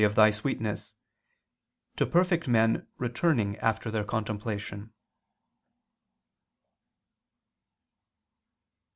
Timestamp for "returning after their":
2.97-4.03